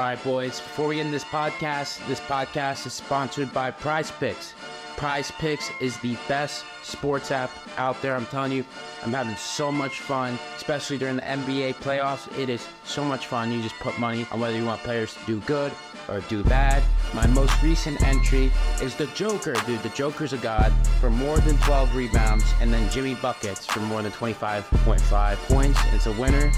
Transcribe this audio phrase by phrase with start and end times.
[0.00, 4.54] All right, boys, before we into this podcast, this podcast is sponsored by Prize Picks.
[4.96, 8.16] Prize Picks is the best sports app out there.
[8.16, 8.64] I'm telling you,
[9.04, 12.34] I'm having so much fun, especially during the NBA playoffs.
[12.38, 13.52] It is so much fun.
[13.52, 15.70] You just put money on whether you want players to do good
[16.08, 16.82] or do bad.
[17.12, 19.82] My most recent entry is the Joker, dude.
[19.82, 24.00] The Joker's a god for more than 12 rebounds, and then Jimmy Buckets for more
[24.00, 25.78] than 25.5 points.
[25.92, 26.50] It's a winner.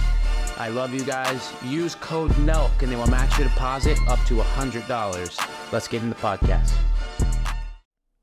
[0.58, 1.52] I love you guys.
[1.64, 5.72] Use code NELK and they will match your deposit up to $100.
[5.72, 6.72] Let's get in the podcast.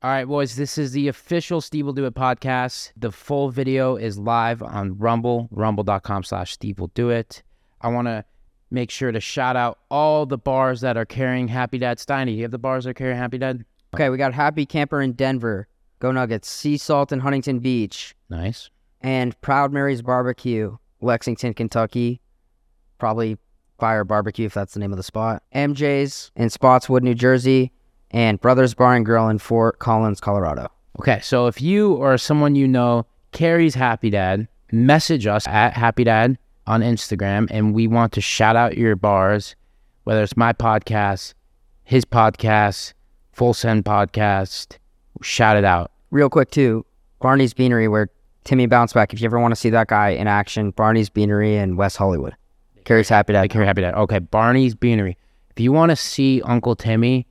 [0.02, 2.92] All right, boys, this is the official Steve Will Do It podcast.
[2.96, 7.42] The full video is live on Rumble, rumble.com slash Steve Will Do It.
[7.82, 8.24] I want to
[8.70, 12.26] make sure to shout out all the bars that are carrying Happy Dad Steiny.
[12.26, 13.62] Do you have the bars that are carrying Happy Dad?
[13.92, 15.68] Okay, we got Happy Camper in Denver.
[15.98, 16.48] Go Nuggets.
[16.48, 18.14] Sea Salt in Huntington Beach.
[18.30, 18.70] Nice.
[19.02, 22.22] And Proud Mary's Barbecue, Lexington, Kentucky.
[23.00, 23.38] Probably
[23.78, 25.42] Fire Barbecue if that's the name of the spot.
[25.54, 27.72] MJ's in Spotswood, New Jersey.
[28.12, 30.68] And Brothers Bar and Grill in Fort Collins, Colorado.
[30.98, 36.04] Okay, so if you or someone you know carries Happy Dad, message us at Happy
[36.04, 39.54] Dad on Instagram, and we want to shout out your bars,
[40.04, 41.34] whether it's my podcast,
[41.84, 42.94] his podcast,
[43.32, 44.78] Full Send podcast.
[45.22, 45.92] Shout it out.
[46.10, 46.84] Real quick, too,
[47.20, 48.10] Barney's Beanery, where
[48.42, 49.14] Timmy bounced back.
[49.14, 52.34] If you ever want to see that guy in action, Barney's Beanery in West Hollywood.
[52.84, 53.42] Carries Happy Dad.
[53.42, 53.94] I carry Happy Dad.
[53.94, 55.16] Okay, Barney's Beanery.
[55.50, 57.26] If you want to see Uncle Timmy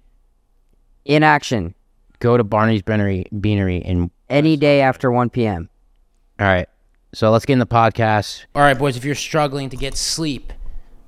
[1.06, 1.74] in action,
[2.20, 5.70] go to Barney's Beanery, Beanery in any day after 1 p.m.
[6.40, 6.68] All right.
[7.14, 8.46] So let's get in the podcast.
[8.54, 10.54] All right, boys, if you're struggling to get sleep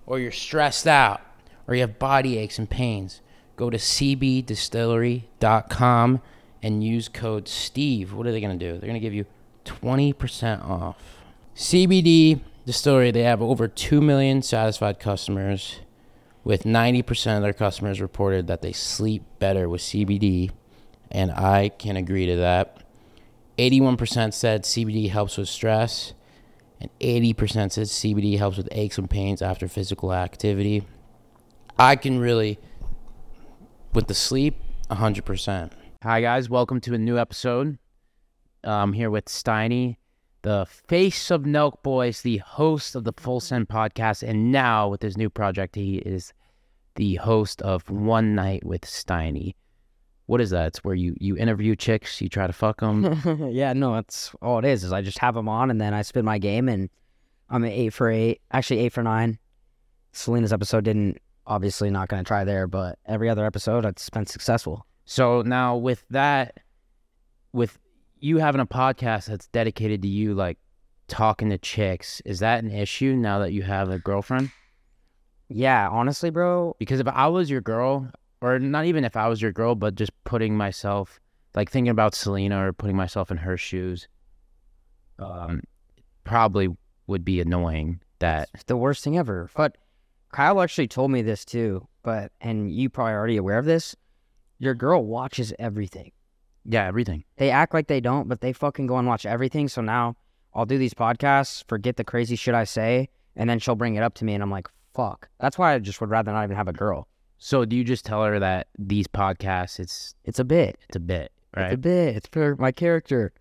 [0.08, 1.22] or you're stressed out
[1.67, 3.22] or you have body aches and pains,
[3.55, 6.22] go to cbdistillery.com
[6.64, 8.14] and use code STEVE.
[8.14, 8.72] What are they going to do?
[8.72, 9.28] They're going to give you
[9.66, 10.98] 20% off.
[11.55, 15.80] CBD Distillery, they have over 2 million satisfied customers,
[16.44, 20.52] with 90% of their customers reported that they sleep better with CBD,
[21.09, 22.84] and I can agree to that.
[23.58, 26.14] 81% said CBD helps with stress,
[26.80, 30.83] and 80% said CBD helps with aches and pains after physical activity.
[31.80, 32.60] I can really,
[33.93, 34.58] with the sleep,
[34.92, 35.72] 100%.
[36.04, 36.49] Hi, guys.
[36.49, 37.80] Welcome to a new episode.
[38.64, 39.98] I'm here with Steiny,
[40.44, 45.02] the face of Nelk Boys, the host of the Full Send podcast, and now with
[45.02, 46.34] his new project, he is
[46.96, 49.56] the host of One Night with Steiny
[50.32, 50.68] what is that?
[50.68, 53.50] It's where you you interview chicks, you try to fuck them.
[53.52, 54.86] yeah, no, that's all it is.
[54.86, 56.90] Is I just have them on and then I spin my game and
[57.50, 59.40] I'm at eight for eight, actually eight for nine.
[60.14, 64.26] Selena's episode didn't obviously not going to try there, but every other episode it's been
[64.26, 64.86] successful.
[65.04, 66.62] So now with that,
[67.52, 67.78] with
[68.21, 70.58] you having a podcast that's dedicated to you, like
[71.08, 74.52] talking to chicks, is that an issue now that you have a girlfriend?
[75.49, 76.76] Yeah, honestly, bro.
[76.80, 79.95] Because if I was your girl, or not even if I was your girl, but
[79.95, 81.20] just putting myself,
[81.55, 84.08] like thinking about Selena or putting myself in her shoes,
[85.20, 85.61] um,
[86.23, 86.70] probably
[87.08, 87.99] would be annoying.
[88.20, 89.49] That the worst thing ever.
[89.55, 89.77] But
[90.31, 91.87] Kyle actually told me this too.
[92.04, 93.95] But and you probably already aware of this.
[94.60, 96.11] Your girl watches everything.
[96.66, 97.23] Yeah, everything.
[97.38, 99.67] They act like they don't, but they fucking go and watch everything.
[99.67, 100.16] So now
[100.54, 104.04] I'll do these podcasts, forget the crazy shit I say, and then she'll bring it
[104.04, 105.30] up to me, and I'm like, fuck.
[105.39, 107.08] That's why I just would rather not even have a girl.
[107.38, 110.99] So do you just tell her that these podcasts, it's it's a bit, it's a
[110.99, 111.67] bit, right?
[111.67, 112.16] It's a bit.
[112.16, 113.33] It's for my character.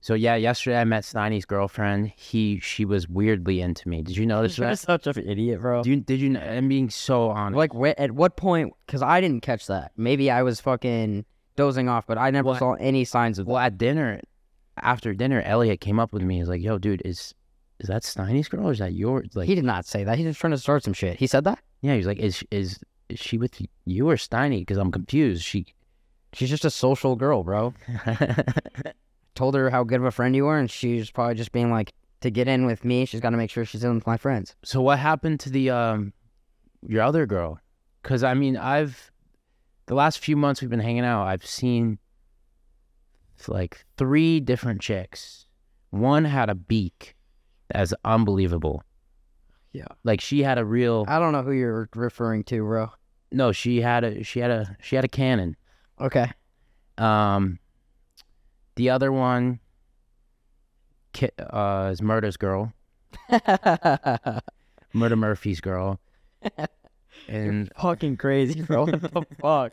[0.00, 2.12] So yeah, yesterday I met Steiny's girlfriend.
[2.16, 4.02] He she was weirdly into me.
[4.02, 4.78] Did you notice You're that?
[4.78, 5.82] such an idiot, bro.
[5.82, 6.38] Did you, did you?
[6.38, 7.56] I'm being so honest.
[7.56, 8.72] Like, wh- at what point?
[8.86, 9.92] Because I didn't catch that.
[9.96, 11.24] Maybe I was fucking
[11.58, 13.66] dozing off, but I never Well, saw any signs of well, that.
[13.66, 14.20] at dinner,
[14.80, 16.38] after dinner, Elliot came up with me.
[16.38, 17.34] He's like, "Yo, dude, is
[17.80, 20.16] is that Steiny's girl or is that yours?" Like, He did not say that.
[20.18, 21.18] He's just trying to start some shit.
[21.18, 21.58] He said that.
[21.82, 25.42] yeah, he's like, "Is is is she with you or Steiny?" Because I'm confused.
[25.44, 25.66] She
[26.34, 27.72] She's just a social girl, bro.
[29.34, 31.92] Told her how good of a friend you were, and she's probably just being like,
[32.22, 34.56] to get in with me, she's got to make sure she's in with my friends.
[34.64, 36.12] So what happened to the um
[36.86, 37.58] your other girl?
[38.02, 39.10] Cuz I mean, I've
[39.88, 41.98] the last few months we've been hanging out, I've seen
[43.48, 45.46] like three different chicks.
[45.90, 47.16] One had a beak
[47.72, 48.82] that's unbelievable.
[49.72, 49.86] Yeah.
[50.04, 52.90] Like she had a real I don't know who you're referring to, bro.
[53.32, 55.56] no, she had a she had a she had a cannon.
[56.00, 56.30] Okay.
[56.98, 57.58] Um
[58.76, 59.58] the other one
[61.40, 62.72] uh is Murder's girl,
[64.92, 65.98] Murder Murphy's girl.
[67.26, 68.86] And fucking crazy, bro.
[68.86, 69.72] What the fuck?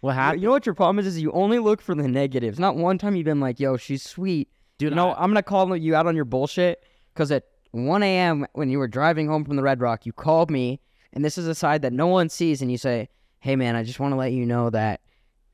[0.00, 0.42] What happened?
[0.42, 1.06] You know what your problem is?
[1.06, 2.58] Is you only look for the negatives.
[2.58, 4.48] Not one time you've been like, "Yo, she's sweet."
[4.78, 6.82] Dude, you know, I- I'm gonna call you out on your bullshit
[7.14, 8.46] because at 1 a.m.
[8.54, 10.80] when you were driving home from the Red Rock, you called me
[11.12, 13.08] and this is a side that no one sees, and you say,
[13.40, 15.00] "Hey, man, I just want to let you know that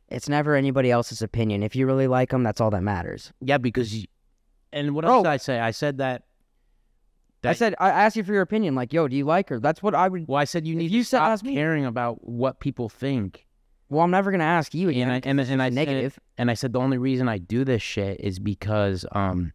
[0.09, 1.63] it's never anybody else's opinion.
[1.63, 4.07] If you really like them, that's all that matters." Yeah, because you,
[4.73, 5.59] and what else did I say?
[5.61, 6.25] I said that.
[7.45, 8.75] I said, I asked you for your opinion.
[8.75, 9.61] Like, yo, do you like her?
[9.61, 10.27] That's what I would.
[10.27, 13.46] Well, I said you need you to stop ask me- caring about what people think.
[13.89, 15.09] Well, I'm never gonna ask you again.
[15.09, 16.05] And I and, and I said-
[16.39, 19.53] and I said the only reason I do this shit is because um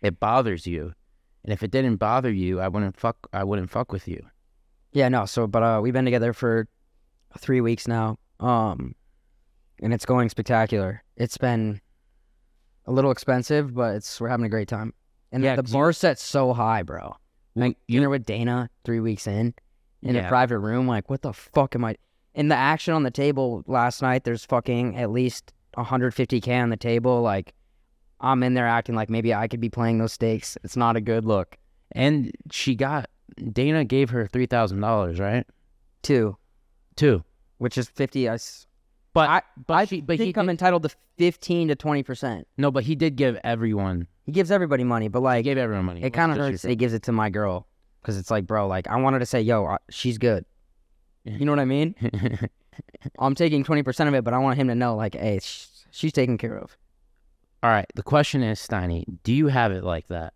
[0.00, 0.92] it bothers you.
[1.44, 4.24] And if it didn't bother you, I wouldn't fuck I wouldn't fuck with you.
[4.92, 5.24] Yeah, no.
[5.26, 6.68] So, but uh, we've been together for
[7.38, 8.18] three weeks now.
[8.40, 8.94] Um,
[9.82, 11.02] and it's going spectacular.
[11.16, 11.80] It's been
[12.86, 14.92] a little expensive, but it's we're having a great time.
[15.32, 17.16] And Yeah, the 'cause you- bar set's so high, bro.
[17.56, 19.54] Like you know, with Dana three weeks in,
[20.02, 21.96] in a private room, like what the fuck am I?
[22.34, 26.76] In the action on the table last night, there's fucking at least 150k on the
[26.76, 27.20] table.
[27.22, 27.54] Like
[28.20, 30.56] I'm in there acting like maybe I could be playing those stakes.
[30.64, 31.58] It's not a good look.
[31.92, 33.10] And she got
[33.52, 35.46] Dana gave her three thousand dollars, right?
[36.02, 36.36] Two,
[36.96, 37.22] Two.
[37.58, 38.28] which is 50.
[38.28, 38.38] I,
[39.12, 42.02] But I- but I she but he think I'm did, entitled to 15 to 20
[42.02, 42.48] percent.
[42.56, 45.84] no, but he did give everyone He gives everybody money, but like he gave everyone
[45.84, 46.02] money.
[46.02, 46.62] it kind of hurts.
[46.62, 47.66] He gives it to my girl
[48.00, 50.44] because it's like, bro, like I wanted to say, yo, uh, she's good.
[51.38, 51.94] You know what I mean?
[53.18, 55.68] I'm taking 20 percent of it, but I want him to know, like, hey, sh-
[55.92, 56.76] she's taken care of.
[57.62, 57.86] All right.
[57.94, 60.34] The question is, Steiny, do you have it like that?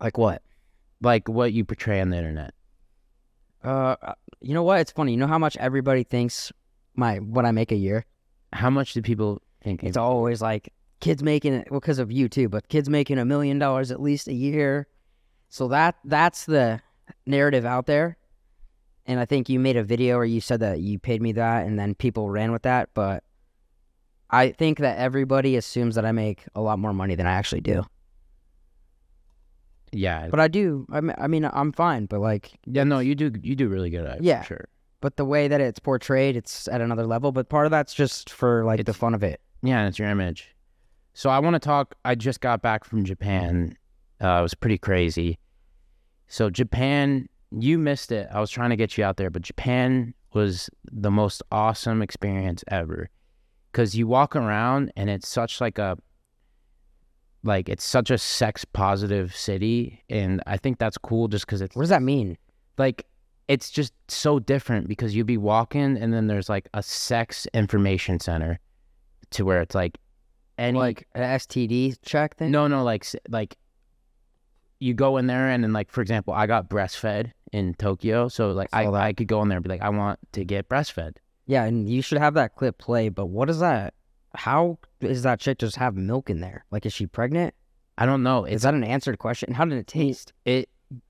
[0.00, 0.42] Like what?
[1.00, 2.52] Like what you portray on the internet?
[3.64, 4.80] Uh, uh, you know what?
[4.80, 5.12] It's funny.
[5.12, 6.50] You know how much everybody thinks
[6.96, 8.06] my what I make a year?
[8.52, 9.84] How much do people think?
[9.84, 13.24] It's always like kids making it well because of you too, but kids making a
[13.24, 14.86] million dollars at least a year.
[15.48, 16.80] So that that's the
[17.26, 18.16] narrative out there.
[19.06, 21.66] And I think you made a video where you said that you paid me that
[21.66, 23.24] and then people ran with that, but
[24.30, 27.62] I think that everybody assumes that I make a lot more money than I actually
[27.62, 27.84] do.
[29.92, 30.28] yeah.
[30.28, 30.86] But I do.
[30.92, 33.90] I mean, I mean I'm fine, but like Yeah, no, you do you do really
[33.90, 34.22] good at it.
[34.22, 34.42] Yeah.
[34.42, 34.68] sure.
[35.00, 38.30] but the way that it's portrayed, it's at another level, but part of that's just
[38.30, 39.40] for like the fun of it.
[39.62, 40.54] Yeah, and it's your image.
[41.14, 41.96] So I want to talk.
[42.04, 43.76] I just got back from Japan.
[44.22, 45.38] Uh, it was pretty crazy.
[46.28, 48.28] So Japan, you missed it.
[48.32, 52.62] I was trying to get you out there, but Japan was the most awesome experience
[52.68, 53.08] ever.
[53.72, 55.96] Cause you walk around and it's such like a
[57.42, 61.28] like it's such a sex positive city, and I think that's cool.
[61.28, 62.36] Just because it's What does that mean?
[62.78, 63.06] like
[63.48, 68.18] it's just so different because you'd be walking and then there's like a sex information
[68.20, 68.58] center
[69.30, 69.98] to where it's like
[70.56, 72.50] any Like an STD check thing?
[72.52, 73.56] no no like like
[74.78, 78.50] you go in there and then like for example I got breastfed in Tokyo so
[78.52, 78.86] like I.
[78.86, 81.16] I could go in there and be like I want to get breastfed
[81.46, 83.94] Yeah, and you should have that clip play, but what is that?
[84.34, 86.64] How is that chick just have milk in there?
[86.70, 87.54] Like, is she pregnant?
[87.98, 89.54] I don't know Is that an answered question?
[89.54, 90.32] How did it taste?
[90.44, 90.68] it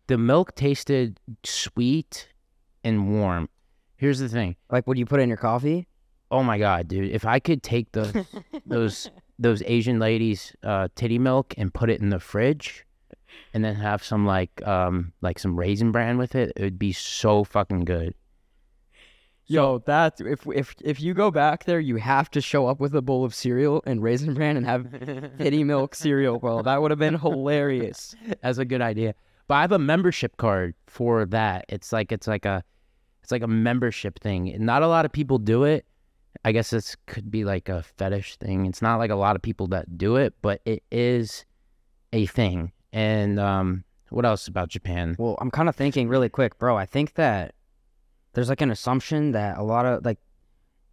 [0.08, 2.28] the milk tasted sweet
[2.84, 3.48] and warm
[3.96, 5.87] here's the thing Like, would you put it in your coffee?
[6.32, 8.26] oh my god dude if I could take the
[8.66, 12.84] those those Asian ladies uh, titty milk and put it in the fridge,
[13.52, 16.52] and then have some like um like some raisin bran with it.
[16.56, 18.14] It would be so fucking good.
[19.46, 22.94] Yo, that if if if you go back there, you have to show up with
[22.94, 24.86] a bowl of cereal and raisin bran and have
[25.38, 26.62] titty milk cereal, bro.
[26.62, 28.14] That would have been hilarious.
[28.42, 29.14] That's a good idea.
[29.48, 31.64] But I have a membership card for that.
[31.68, 32.62] It's like it's like a
[33.24, 34.54] it's like a membership thing.
[34.60, 35.84] Not a lot of people do it.
[36.44, 38.66] I guess this could be like a fetish thing.
[38.66, 41.44] It's not like a lot of people that do it, but it is
[42.12, 42.70] a thing.
[42.92, 45.14] And um, what else about Japan?
[45.18, 46.76] Well, I'm kind of thinking really quick, bro.
[46.76, 47.54] I think that
[48.32, 50.18] there's like an assumption that a lot of like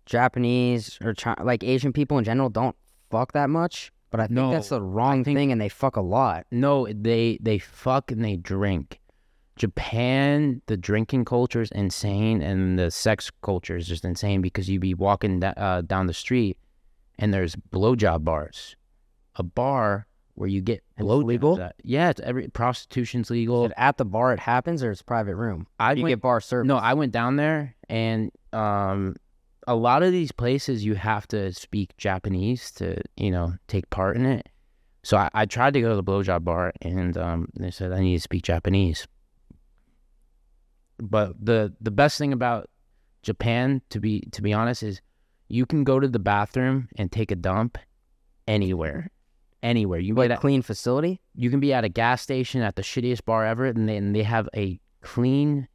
[0.05, 2.75] Japanese or Chi- like Asian people in general don't
[3.09, 5.95] fuck that much, but I think No, that's the wrong think- thing, and they fuck
[5.95, 6.45] a lot.
[6.51, 8.99] No, they they fuck and they drink.
[9.57, 14.79] Japan, the drinking culture is insane, and the sex culture is just insane because you
[14.79, 16.57] be walking da- uh, down the street,
[17.19, 18.75] and there's blowjob bars,
[19.35, 20.06] a bar
[20.37, 21.59] where you get blow legal?
[21.59, 21.75] at.
[21.83, 23.65] Yeah, it's every prostitution's legal.
[23.65, 25.65] Is it at the bar it happens, or it's private room?
[25.79, 26.67] I You went, get bar service.
[26.67, 29.15] no, I went down there, and um,
[29.67, 34.15] a lot of these places you have to speak Japanese to you know take part
[34.15, 34.47] in it.
[35.03, 37.99] So I, I tried to go to the blowjob bar, and um, they said I
[38.01, 39.07] need to speak Japanese.
[40.99, 42.69] But the the best thing about
[43.23, 45.01] Japan, to be to be honest, is
[45.47, 47.77] you can go to the bathroom and take a dump
[48.47, 49.09] anywhere,
[49.67, 49.99] anywhere.
[49.99, 51.19] You can get at, clean facility.
[51.35, 54.47] you can be at a gas station at the shittiest bar ever, and they, have
[54.55, 55.67] a clean,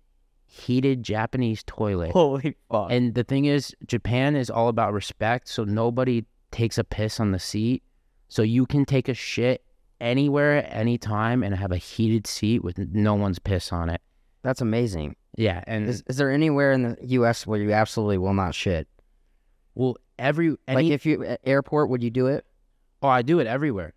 [0.46, 2.12] heated Japanese toilet.
[2.12, 2.90] Holy fuck!
[2.90, 7.32] And the thing is, Japan is all about respect, so nobody takes a piss on
[7.32, 7.82] the seat.
[8.28, 9.62] So you can take a shit
[10.00, 14.00] anywhere, anytime, and have a heated seat with no one's piss on it.
[14.42, 15.16] That's amazing.
[15.36, 17.46] Yeah, and Is, is there anywhere in the U.S.
[17.46, 18.88] where you absolutely will not shit?
[19.74, 22.44] well, every any, like if you a- airport, would you do it?
[23.02, 23.94] Oh, I do it everywhere,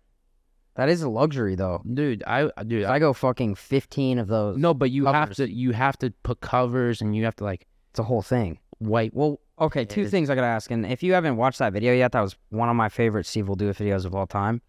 [0.74, 1.82] That is a luxury though.
[1.94, 2.22] dude.
[2.26, 5.72] I dude, I, I go fucking fifteen of those, no, but you have to you
[5.72, 8.58] have to put covers and you have to like it's a whole thing.
[8.80, 9.12] wipe.
[9.14, 11.94] Well, okay, two It- things I gotta ask, and if you haven't watched that video
[11.94, 14.60] yet, that was one of my favorite Steve will do it videos of all time.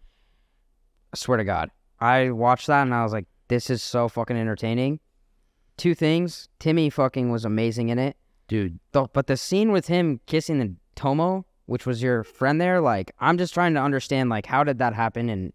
[1.12, 4.36] I swear to God, I watched that and I was like, this is so fucking
[4.36, 5.00] entertaining.
[5.78, 8.16] Two things, Timmy fucking was amazing in it.
[8.48, 8.78] dude.
[8.92, 13.12] The, but the scene with him kissing the Tomo, which was your friend there, like
[13.20, 15.52] I'm just trying to understand, like how did that happen, and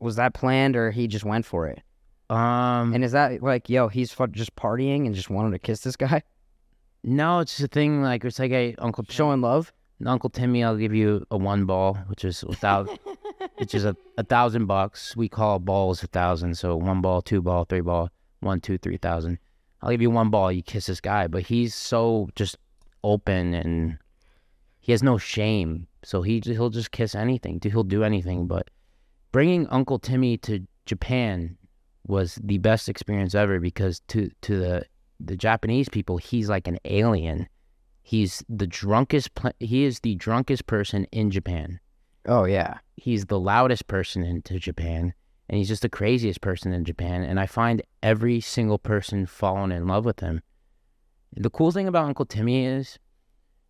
[0.00, 1.82] was that planned or he just went for it?
[2.30, 5.96] Um, And is that like, yo, he's just partying and just wanted to kiss this
[5.96, 6.22] guy,
[7.04, 8.02] no, it's just a thing.
[8.02, 9.72] Like it's like, hey, Uncle Tim, showing love?
[10.06, 12.88] Uncle Timmy, I'll give you a one ball, which is without,
[13.58, 15.14] which is a, a thousand bucks.
[15.14, 18.08] We call balls a thousand, so one ball, two ball, three ball,
[18.40, 19.38] one, two, three thousand.
[19.82, 20.50] I'll give you one ball.
[20.50, 22.56] You kiss this guy, but he's so just
[23.04, 23.98] open and
[24.82, 25.86] he has no shame.
[26.02, 27.60] So he he'll just kiss anything.
[27.62, 28.46] He'll do anything.
[28.46, 28.68] But
[29.30, 31.56] bringing Uncle Timmy to Japan
[32.06, 34.84] was the best experience ever because to to the
[35.20, 37.48] the Japanese people, he's like an alien.
[38.02, 39.30] He's the drunkest.
[39.60, 41.78] He is the drunkest person in Japan.
[42.26, 42.78] Oh yeah.
[42.96, 45.14] He's the loudest person into Japan,
[45.48, 47.22] and he's just the craziest person in Japan.
[47.22, 50.42] And I find every single person falling in love with him.
[51.36, 52.98] The cool thing about Uncle Timmy is,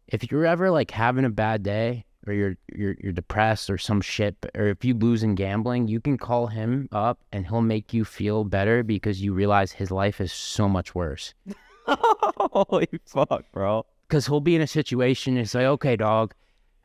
[0.08, 4.00] if you're ever like having a bad day, or you're you're you're depressed or some
[4.00, 7.92] shit, or if you lose in gambling, you can call him up and he'll make
[7.92, 11.34] you feel better because you realize his life is so much worse.
[11.86, 13.84] Holy fuck, bro.
[14.08, 16.32] because he'll be in a situation and say, "Okay, dog,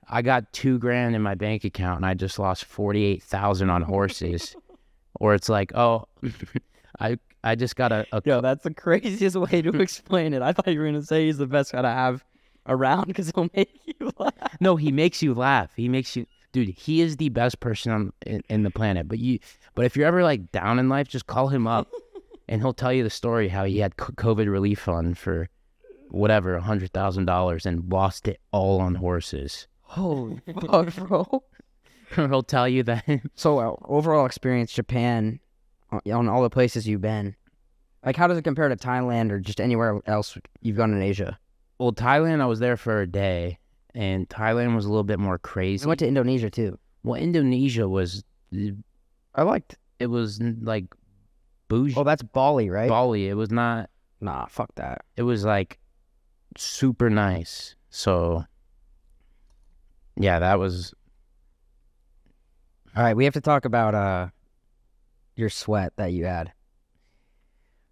[0.09, 3.69] I got two grand in my bank account and I just lost forty eight thousand
[3.69, 4.55] on horses,"
[5.19, 6.05] or it's like, "Oh,
[6.99, 10.41] I I just got a, a Yo, that's the craziest way to explain it.
[10.41, 12.23] I thought you were gonna say he's the best guy to have
[12.67, 14.57] around because he'll make you laugh.
[14.59, 15.71] no." He makes you laugh.
[15.75, 16.69] He makes you, dude.
[16.69, 19.07] He is the best person on in, in the planet.
[19.07, 19.39] But you,
[19.75, 21.87] but if you're ever like down in life, just call him up,
[22.47, 25.49] and he'll tell you the story how he had COVID relief fund for
[26.09, 29.67] whatever a hundred thousand dollars and lost it all on horses.
[29.81, 31.43] Holy fuck, bro.
[32.15, 33.05] he'll tell you that
[33.35, 35.39] So uh, overall experience, Japan,
[35.91, 37.35] uh, on all the places you've been,
[38.05, 41.37] like how does it compare to Thailand or just anywhere else you've gone in Asia?
[41.79, 43.59] Well, Thailand, I was there for a day,
[43.93, 45.85] and Thailand was a little bit more crazy.
[45.85, 46.77] I went to Indonesia too.
[47.03, 48.23] well, Indonesia was,
[49.35, 49.77] I liked.
[49.99, 50.85] it was like
[51.67, 51.95] bougie.
[51.97, 52.89] Oh, that's Bali, right?
[52.89, 53.27] Bali.
[53.27, 53.89] It was not.
[54.21, 55.01] nah, fuck that.
[55.15, 55.77] It was like
[56.57, 57.75] super nice.
[57.89, 58.43] So,
[60.15, 60.93] yeah, that was.
[62.95, 64.27] All right, we have to talk about uh
[65.35, 66.51] your sweat that you had.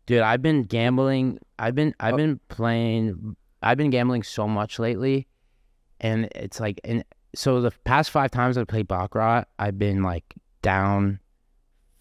[0.08, 1.38] Dude, I've been gambling.
[1.60, 2.18] I've been I've Oh.
[2.18, 3.36] been playing.
[3.66, 5.28] I've been gambling so much lately,
[6.00, 7.04] and it's like and
[7.34, 10.24] so the past five times I played baccarat, I've been like
[10.62, 11.20] down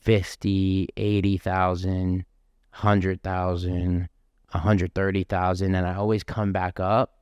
[0.00, 2.24] 50, 80,000,
[2.70, 4.08] 100,000,
[4.50, 7.18] 130,000 and I always come back up.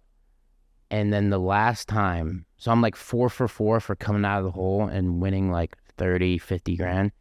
[0.90, 4.44] And then the last time, so I'm like 4 for 4 for coming out of
[4.44, 7.12] the hole and winning like 30, 50 grand.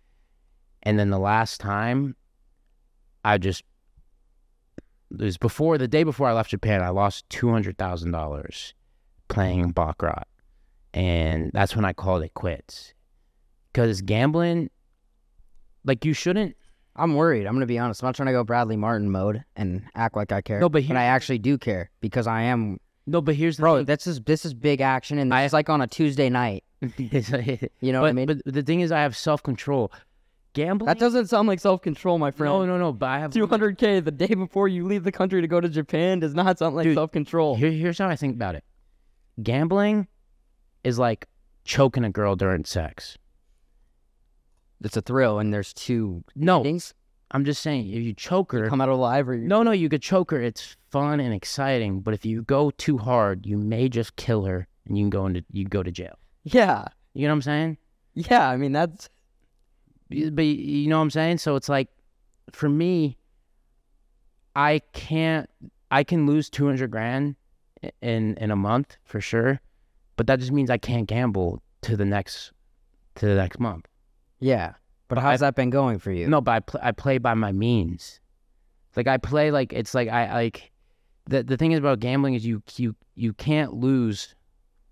[0.83, 2.15] And then the last time
[3.23, 3.63] I just
[5.19, 8.73] it was before the day before I left Japan, I lost two hundred thousand dollars
[9.27, 10.23] playing baccarat,
[10.93, 12.93] and that's when I called it quits.
[13.73, 14.69] Because gambling,
[15.85, 16.55] like you shouldn't.
[16.95, 17.45] I'm worried.
[17.47, 18.03] I'm gonna be honest.
[18.03, 20.59] I'm not trying to go Bradley Martin mode and act like I care.
[20.59, 23.61] No, but but here- I actually do care because I am, No, but here's the
[23.61, 23.77] bro.
[23.77, 23.85] thing.
[23.85, 26.63] This is this is big action, and it's like on a Tuesday night.
[26.97, 28.25] You know but, what I mean?
[28.25, 29.91] but the thing is, I have self control.
[30.53, 30.87] Gambling.
[30.87, 32.51] that doesn't sound like self control, my friend.
[32.53, 32.91] no, no, no.
[32.93, 36.19] But I have 200k the day before you leave the country to go to Japan
[36.19, 37.55] does not sound like self control.
[37.55, 38.63] Here, here's how I think about it.
[39.41, 40.07] Gambling
[40.83, 41.27] is like
[41.63, 43.17] choking a girl during sex.
[44.83, 46.93] It's a thrill, and there's two No, things
[47.29, 49.87] I'm just saying, if you choke her, come out alive, or you No, no, you
[49.89, 50.41] could choke her.
[50.41, 54.67] It's fun and exciting, but if you go too hard, you may just kill her,
[54.85, 56.17] and you can go into you go to jail.
[56.43, 57.77] yeah, You know what I'm saying?
[58.15, 58.49] yeah.
[58.49, 59.07] I mean that's
[60.11, 61.39] But you know what I'm saying?
[61.39, 61.87] So it's like,
[62.51, 63.17] for me,
[64.55, 65.49] I can't.
[65.89, 67.35] I can lose 200 grand
[68.01, 69.59] in in a month for sure,
[70.15, 72.51] but that just means I can't gamble to the next
[73.15, 73.87] to the next month.
[74.39, 74.73] yeah.
[75.07, 76.25] But how's that been going for you?
[76.29, 78.21] No, but I pl- I play by my means.
[78.95, 80.71] Like I play like it's like I like
[81.27, 84.33] the the thing is about gambling is you you you can't lose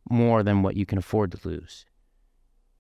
[0.09, 1.85] more than what you can afford to lose.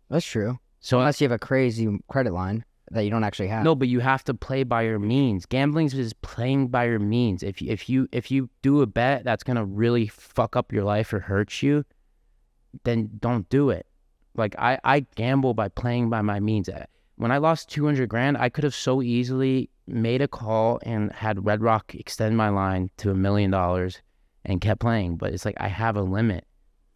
[0.09, 0.59] that's true.
[0.79, 2.63] So Unless you have a crazy credit line.
[2.91, 3.63] that you don't actually have.
[3.63, 5.45] No, but you have to play by your means.
[5.45, 7.43] Gambling is playing by your means.
[7.43, 10.83] If you, if you if you do a bet that's gonna really fuck up your
[10.83, 11.83] life or hurt you,
[12.83, 13.85] then don't do it.
[14.35, 16.69] Like I I gamble by playing by my means.
[16.69, 16.85] Uh,
[17.17, 21.11] When I lost two hundred grand, I could have so easily made a call and
[21.11, 24.01] had Red Rock extend my line to a million dollars
[24.45, 25.17] and kept playing.
[25.17, 26.45] But it's like I have a limit.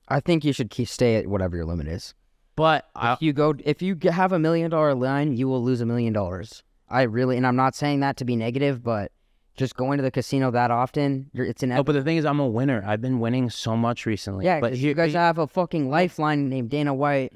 [0.07, 2.13] I think you should keep stay at whatever your limit is.
[2.55, 5.81] But I, If you go, if you have a million dollar line, you will lose
[5.81, 6.63] a million dollars.
[6.89, 9.11] I really, and I'm not saying that to be negative, but
[9.55, 11.83] just going to the casino that often, it's no, inevitable.
[11.85, 12.83] but the thing is, I'm a winner.
[12.85, 14.45] I've been winning so much recently.
[14.45, 17.33] yeah, but here, you guys have a fucking lifeline named Dana White,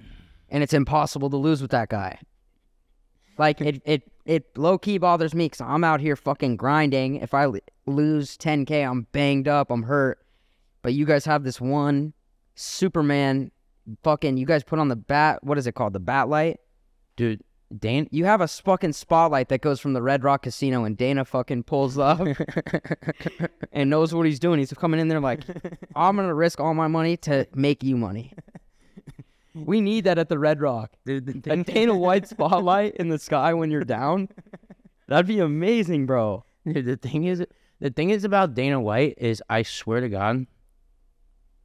[0.50, 2.20] and it's impossible to lose with that guy.
[3.38, 7.16] Like it, it, it low key bothers me because I'm out here fucking grinding.
[7.16, 7.48] If I
[7.86, 10.20] lose 10k, I'm banged up, I'm hurt.
[10.82, 12.14] But you guys have this one
[12.56, 13.52] Superman,
[14.03, 14.38] fucking.
[14.38, 15.44] You guys put on the bat.
[15.44, 15.94] What is it called?
[15.94, 16.60] The bat light.
[17.15, 17.41] dude,
[17.77, 21.25] Dane, You have a fucking spotlight that goes from the Red Rock Casino, and Dana
[21.25, 22.22] fucking pulls up
[23.74, 24.60] and knows what he's doing.
[24.60, 25.41] He's coming in there like,
[25.96, 28.32] I'm gonna risk all my money to make you money.
[29.53, 30.91] We need that at the Red Rock.
[31.06, 34.29] dude, the A Dana White spotlight in the sky when you're down.
[35.08, 36.46] That'd be amazing, bro.
[36.72, 37.44] Dude, the thing is,
[37.79, 40.46] the thing is about Dana White is, I swear to God,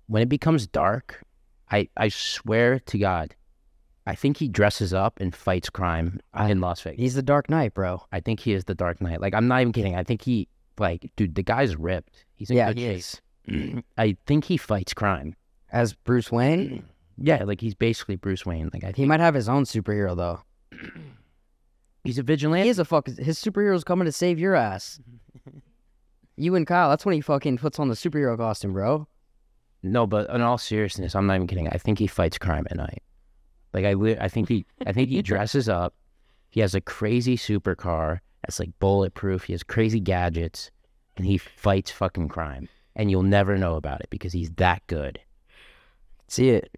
[0.07, 1.23] when it becomes dark,
[1.73, 3.35] I I swear to God,
[4.07, 7.01] I think he dresses up and fights crime in Las Vegas.
[7.01, 8.03] He's the Dark Knight, bro.
[8.13, 9.21] I think he is the Dark Knight.
[9.21, 9.97] Like I'm not even kidding.
[9.97, 10.49] I think he
[10.79, 12.25] like, dude, the guy's ripped.
[12.35, 12.97] He's in Yeah, good he shape.
[13.49, 13.83] is.
[13.99, 15.35] I think he fights crime.
[15.73, 16.85] As Bruce Wayne,
[17.19, 18.71] Yeah, like he's basically Bruce Wayne.
[18.73, 20.41] Like I he might have his own superhero though.
[22.05, 22.65] he's a vigilante.
[22.65, 23.07] He is a fuck.
[23.07, 25.01] His superhero's coming to save your ass.
[26.35, 26.89] You and Kyle.
[26.89, 29.07] That's when he fucking puts on the superhero costume, bro.
[29.83, 31.69] No, but in all seriousness, I'm not even kidding.
[31.69, 33.03] I think he fights crime at night.
[33.73, 35.95] Like I, I think he, I think he dresses up.
[36.51, 39.45] He has a crazy supercar that's like bulletproof.
[39.45, 40.71] He has crazy gadgets,
[41.17, 42.69] and he fights fucking crime.
[42.95, 45.19] And you'll never know about it because he's that good.
[46.29, 46.77] See it.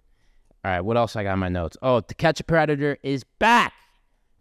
[0.64, 1.76] All right, what else I got in my notes?
[1.82, 3.72] Oh, To Catch a Predator is back.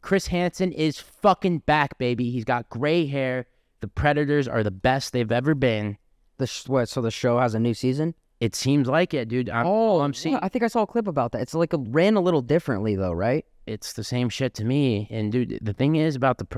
[0.02, 2.30] Chris Hansen is fucking back, baby.
[2.30, 3.48] He's got gray hair.
[3.80, 5.98] The Predators are the best they've ever been.
[6.38, 6.90] The sh- what?
[6.90, 8.14] So the show has a new season.
[8.44, 9.50] It seems like it, dude.
[9.50, 10.36] I'm, Oh, I'm seeing.
[10.36, 11.42] I think I saw a clip about that.
[11.42, 13.46] It's like a, ran a little differently though, right?
[13.66, 15.08] it's the same shit to me.
[15.10, 16.58] And dude, the thing is about the pr-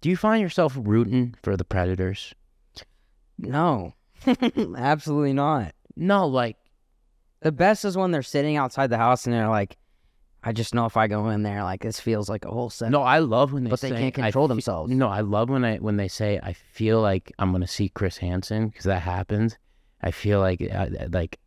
[0.00, 2.34] Do you find yourself rooting for the Predators?
[3.38, 3.94] No,
[4.76, 5.72] absolutely not.
[5.96, 6.56] No, like
[7.40, 9.76] The best is when they're sitting outside the house and they're like,
[10.42, 12.90] "I just know if I go in there, like this feels like a whole set."
[12.90, 14.90] no, I love when they But they say, can't I control fe- themselves.
[14.92, 18.16] No, I love when I when they say I feel like I'm gonna see Chris
[18.18, 19.58] Hansen because that happens.
[20.02, 21.38] I feel like uh, like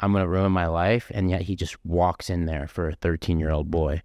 [0.00, 3.38] I'm gonna ruin my life, and yet he just walks in there for a 13
[3.38, 4.02] year old boy.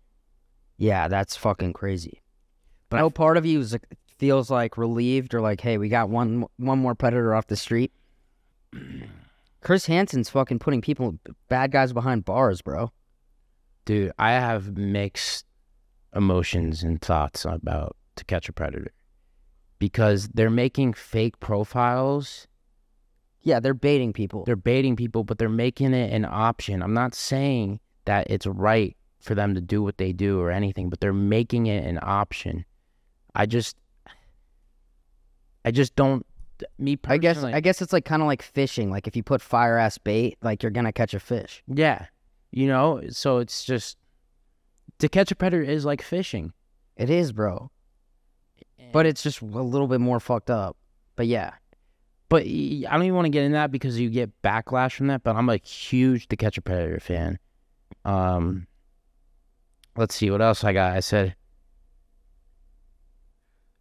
[0.78, 2.21] Yeah, that's fucking crazy.
[2.92, 3.76] But But I- no part of you is
[4.20, 7.92] feels like relieved or like, hey, we got one one more predator off the street.
[9.62, 12.92] Chris Hansen's fucking putting people, bad guys behind bars, bro.
[13.86, 15.46] Dude, I have mixed
[16.16, 18.92] emotions and thoughts about To Catch a Predator
[19.80, 22.48] because they're making fake profiles.
[23.42, 24.44] Yeah, they're baiting people.
[24.46, 26.84] They're baiting people, but they're making it an option.
[26.84, 30.90] I'm not saying that it's right for them to do what they do or anything,
[30.90, 32.66] but they're making it an option.
[33.36, 33.78] I just,
[35.66, 36.26] I just don't.
[36.78, 38.92] Me I guess I guess it's like kind of like fishing.
[38.92, 41.64] Like if you put fire ass bait, like you're gonna catch a fish.
[41.68, 42.06] yeah,
[42.52, 43.02] you know.
[43.10, 43.98] So it's just
[45.00, 46.54] to catch a predator is like fishing.
[46.98, 47.72] It is, bro.
[48.94, 50.78] But it's just a little bit more fucked up.
[51.16, 51.54] But yeah,
[52.30, 55.24] But I don't even want to get into that because you get backlash from that.
[55.24, 57.40] But I'm a huge To Catch a Predator fan.
[58.06, 58.68] Um,
[59.96, 60.96] let's see what else I got.
[60.96, 61.36] I said,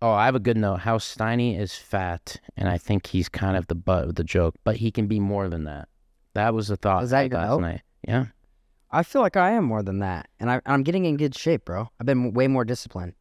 [0.03, 0.81] oh, I have a good note.
[0.81, 4.55] How Steiny is fat, and I think he's kind of the butt of the joke,
[4.65, 5.89] but he can be more than that.
[6.35, 7.05] That was the thought.
[7.05, 7.57] Is that your note?
[7.57, 7.83] tonight.
[8.07, 8.27] Yeah.
[8.91, 11.65] I feel like I am more than that, and I, I'm getting in good shape,
[11.65, 11.89] bro.
[12.01, 13.15] I've been way more disciplined.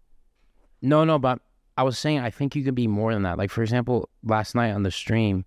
[0.81, 1.39] No, no, but
[1.77, 3.37] I was saying I think you can be more than that.
[3.37, 5.45] Like for example, last night on the stream,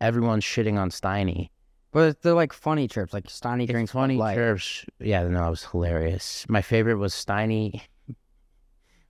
[0.00, 1.48] everyone's shitting on Steiny,
[1.92, 4.34] But they're like funny chirps, like Steiny drinks funny Light.
[4.34, 4.84] chirps.
[5.00, 6.44] Yeah, no, it was hilarious.
[6.48, 7.80] My favorite was Steiny.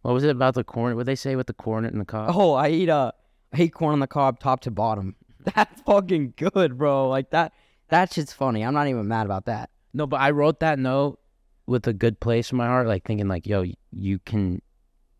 [0.04, 0.96] What was it about the corn?
[0.96, 2.30] What they say with the corn in the cob?
[2.36, 3.12] Oh, I eat uh,
[3.54, 5.16] I eat corn on the cob, top to bottom.
[5.54, 7.08] That's fucking good, bro.
[7.08, 7.54] Like that.
[7.88, 8.62] That shit's funny.
[8.62, 9.70] I'm not even mad about that.
[9.94, 11.20] No, but I wrote that note
[11.66, 14.60] with a good place in my heart, like thinking like, yo, you can.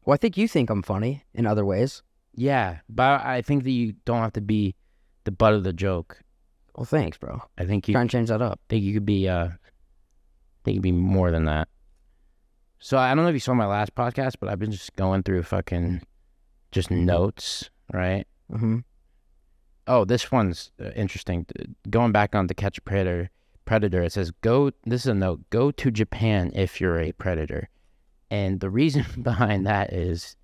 [0.05, 2.03] Well, I think you think I'm funny in other ways.
[2.35, 4.75] Yeah, but I think that you don't have to be
[5.25, 6.20] the butt of the joke.
[6.77, 7.40] Well, thanks, bro.
[7.57, 8.61] I think you Try and change that up.
[8.68, 9.51] think you could be uh I
[10.64, 11.68] think you could be more than that.
[12.85, 15.23] So I don't know if you saw my last podcast, but I've been just going
[15.23, 16.03] through fucking
[16.70, 18.27] just notes, right?
[18.53, 18.81] Mm-hmm.
[19.87, 21.47] Oh, this one's uh, interesting.
[21.88, 23.31] Going back on to catch a predator,
[23.64, 24.70] predator, it says go.
[24.85, 25.49] This is a note.
[25.49, 27.70] Go to Japan if you're a predator,
[28.31, 30.37] and the reason behind that is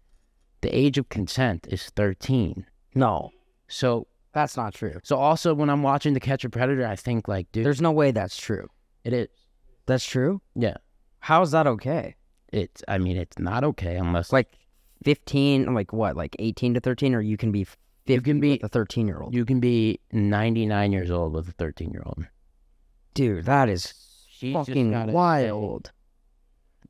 [0.63, 2.65] the age of consent is 13.
[2.95, 3.33] No,
[3.69, 4.99] So, that's not true.
[5.03, 7.93] so also when I'm watching To Catch a Predator, I think like, dude, There's no
[7.93, 8.67] way that's true.
[9.05, 9.29] it is.
[9.85, 10.41] That's true.
[10.55, 10.79] Yeah,
[11.19, 12.17] How is that okay?
[12.53, 12.83] It's.
[12.89, 14.53] I mean, it's not okay unless Like
[15.05, 17.65] 15, like what, like 18 to 13, or you can be
[18.07, 19.35] 50 can be- with a 13 year old.
[19.35, 22.27] you can be 99 years old with a 13 year old.
[23.15, 23.95] Dude, that is
[24.29, 25.93] She's fucking gotta say, wild.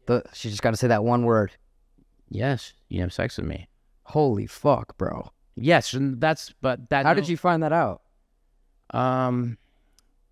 [0.06, 1.52] The she just got to say that one word.
[2.28, 3.68] yes, you have sex with me.
[4.04, 5.30] Holy fuck, bro.
[5.56, 7.04] Yes, and that's but that.
[7.06, 8.02] How did you find that out?
[8.92, 9.58] Um,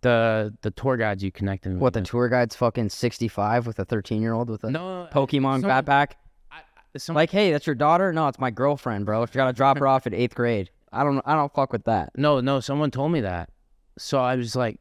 [0.03, 1.73] the the tour guides you connected.
[1.73, 1.83] with.
[1.83, 5.11] What the tour guide's fucking 65 with a 13 year old with a no uh,
[5.11, 6.13] Pokemon someone- backpack?
[6.51, 6.61] I,
[6.97, 8.13] some, Like, hey, that's your daughter?
[8.13, 9.23] No, it's my girlfriend, bro.
[9.23, 11.85] If you gotta drop her off at eighth grade, I don't, I don't fuck with
[11.85, 12.11] that.
[12.17, 13.51] no, no, someone told me that.
[13.99, 14.79] So I was like,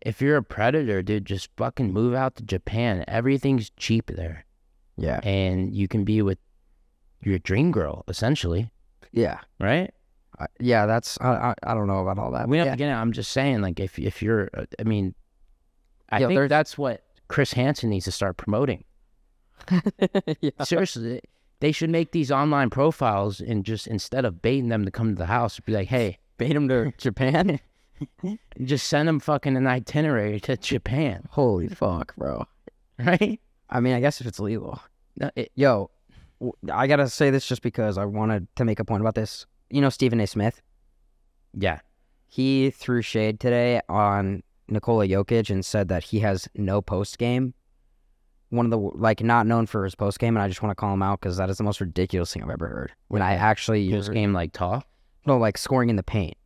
[0.00, 3.04] if you're a predator, dude, just fucking move out to Japan.
[3.06, 4.46] Everything's cheap there,
[4.96, 6.38] Yeah, and you can be with
[7.22, 8.70] your dream girl, essentially,
[9.12, 9.92] yeah, right?
[10.40, 10.86] I, yeah.
[10.86, 12.48] That's I, I, I don't know about all that.
[12.48, 12.70] We don't yeah.
[12.70, 12.94] have to get it.
[12.94, 15.14] I'm just saying, like, if if you're, uh, I mean,
[16.08, 18.84] I Yeah, think that's what Chris Hansen needs to start promoting.
[20.40, 20.50] yeah.
[20.62, 21.20] Seriously,
[21.60, 25.14] they should make these online profiles and just instead of baiting them to come to
[25.18, 27.60] the house, be like, hey, Bait them to Japan.
[28.64, 32.46] just send them fucking an itinerary to Japan, Holy fuck, bro.
[32.98, 33.38] right?
[33.68, 34.80] I mean, I guess if it's legal.
[35.18, 35.90] No, it, Yo,
[36.40, 39.44] w- I gotta say this just because I wanted to make a point about this.
[39.70, 40.26] You know Stephen A.
[40.26, 40.60] Smith?
[41.54, 41.80] yeah,
[42.26, 47.54] He threw shade today on Nikola Jokic and said that he has no post game.
[48.50, 50.74] One of the like not known for his post game, and I just want to
[50.80, 52.92] call him out because that is the most ridiculous thing I've ever heard.
[53.08, 54.86] When I actually post game like talk.
[55.26, 56.36] no like scoring in the paint,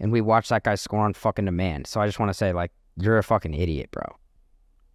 [0.00, 1.86] and we watched that guy score on fucking demand.
[1.86, 4.04] So I just want to say like you're a fucking idiot, bro.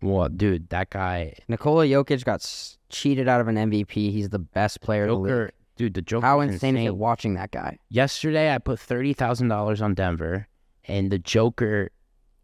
[0.02, 3.94] Well, dude, that guy Nikola Jokic got s- cheated out of an MVP.
[3.94, 5.30] He's the best player in the.
[5.30, 6.26] Joker, dude, the Joker.
[6.26, 7.78] How insane, is it watching that guy?
[7.90, 10.48] Yesterday, I put thirty thousand dollars on Denver,
[10.86, 11.92] and the Joker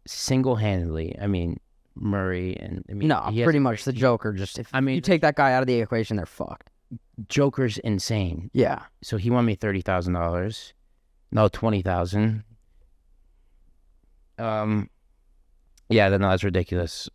[0.06, 1.16] single handedly.
[1.20, 1.58] I mean,
[1.94, 4.32] Murray and I mean, No, he has pretty much the Joker.
[4.32, 6.70] Just if I mean, you take that guy out of the equation, they're fucked.
[7.28, 8.50] Joker's insane.
[8.52, 8.82] Yeah.
[9.02, 10.72] So he won me thirty thousand dollars.
[11.30, 12.44] No, twenty thousand.
[14.38, 14.88] Um,
[15.88, 17.08] yeah, no, that's ridiculous.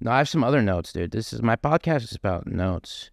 [0.00, 1.12] No, I have some other notes, dude.
[1.12, 3.11] This is my podcast is about notes.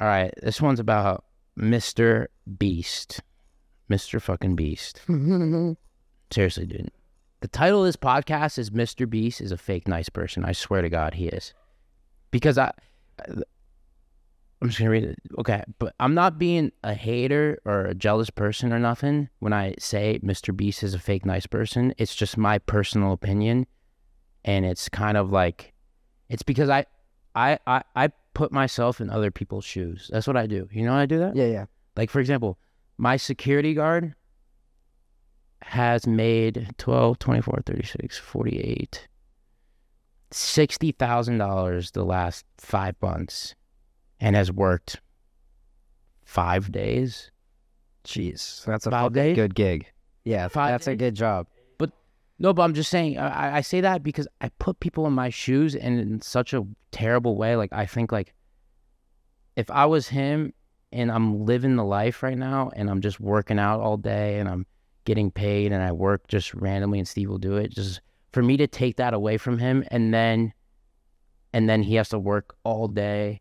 [0.00, 1.24] All right, this one's about
[1.58, 2.26] Mr.
[2.58, 3.20] Beast,
[3.90, 4.20] Mr.
[4.22, 5.00] Fucking Beast.
[6.30, 6.90] Seriously, dude.
[7.40, 9.08] The title of this podcast is Mr.
[9.08, 10.44] Beast is a fake nice person.
[10.44, 11.54] I swear to God, he is.
[12.30, 12.72] Because I,
[14.60, 15.18] I'm just gonna read it.
[15.38, 19.74] Okay, but I'm not being a hater or a jealous person or nothing when I
[19.78, 20.56] say Mr.
[20.56, 21.94] Beast is a fake nice person.
[21.96, 23.66] It's just my personal opinion,
[24.44, 25.72] and it's kind of like,
[26.28, 26.86] it's because I,
[27.34, 30.08] I, I, I put myself in other people's shoes.
[30.12, 30.68] That's what I do.
[30.70, 31.34] You know how I do that?
[31.34, 31.64] Yeah, yeah.
[31.96, 32.56] Like for example,
[32.96, 34.14] my security guard
[35.62, 39.08] has made 12, 24, 36, 48
[40.30, 43.56] $60,000 the last 5 months
[44.20, 45.00] and has worked
[46.24, 47.32] 5 days.
[48.04, 49.34] Jeez, that's a Five days?
[49.34, 49.86] good gig.
[50.24, 51.48] Yeah, Five that's a good job.
[52.38, 55.30] No, but I'm just saying I, I say that because I put people in my
[55.30, 58.32] shoes in such a terrible way like I think like
[59.56, 60.52] if I was him
[60.92, 64.48] and I'm living the life right now and I'm just working out all day and
[64.48, 64.66] I'm
[65.04, 67.70] getting paid and I work just randomly and Steve will do it.
[67.70, 68.00] Just
[68.32, 70.52] for me to take that away from him and then
[71.52, 73.40] and then he has to work all day,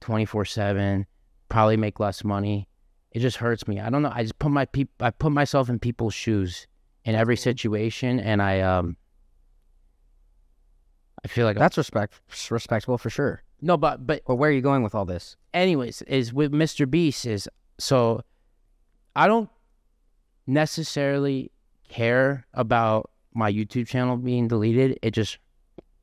[0.00, 1.06] twenty four seven,
[1.48, 2.68] probably make less money.
[3.12, 3.78] It just hurts me.
[3.78, 4.12] I don't know.
[4.12, 6.66] I just put my peop- I put myself in people's shoes
[7.04, 8.96] in every situation and I um
[11.24, 12.14] I feel like That's respect
[12.50, 13.42] respectable for sure.
[13.60, 15.36] no, but but But where are you going with all this?
[15.54, 16.88] anyways, is with Mr.
[16.90, 18.22] Beast is so
[19.14, 19.50] I don't
[20.46, 21.50] necessarily
[21.88, 24.98] care about my YouTube channel being deleted.
[25.02, 25.38] It just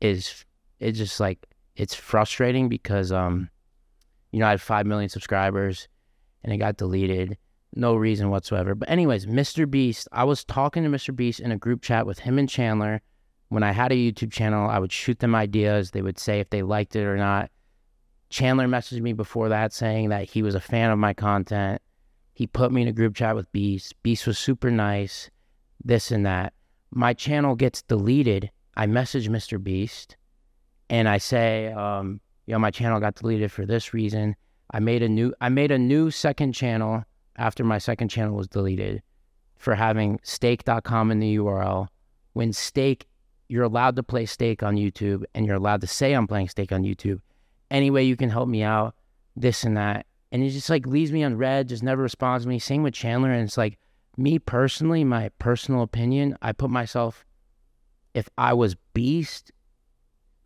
[0.01, 0.45] is.
[0.79, 3.49] It's just like it's frustrating because um,
[4.31, 5.87] you know, I had five million subscribers,
[6.43, 7.37] and it got deleted.
[7.75, 8.75] No reason whatsoever.
[8.75, 9.69] But anyways, Mr.
[9.69, 10.07] Beast.
[10.11, 11.15] I was talking to Mr.
[11.15, 13.01] Beast in a group chat with him and Chandler.
[13.49, 15.91] When I had a YouTube channel, I would shoot them ideas.
[15.91, 17.49] They would say if they liked it or not.
[18.29, 21.81] Chandler messaged me before that saying that he was a fan of my content.
[22.33, 24.01] He put me in a group chat with Beast.
[24.03, 25.29] Beast was super nice,
[25.83, 26.53] this and that.
[26.91, 28.51] My channel gets deleted.
[28.77, 29.61] I message Mr.
[29.61, 30.15] Beast
[30.89, 34.35] and I say, um, you know, my channel got deleted for this reason.
[34.71, 37.03] I made a new I made a new second channel
[37.39, 39.01] after my second channel was deleted
[39.57, 41.87] for having stake.com in the URL.
[42.33, 43.07] When stake,
[43.47, 46.71] you're allowed to play stake on YouTube and you're allowed to say I'm playing stake
[46.71, 47.21] on YouTube
[47.71, 48.95] any way you can help me out,
[49.35, 50.05] this and that.
[50.31, 52.59] And he just like leaves me on read, just never responds to me.
[52.59, 53.31] Same with Chandler.
[53.31, 53.77] And it's like
[54.17, 57.25] me personally, my personal opinion, I put myself,
[58.13, 59.51] if I was Beast,